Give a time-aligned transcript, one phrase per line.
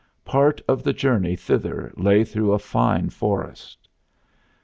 [0.25, 3.87] Part of the journey thither lay through a fine forest.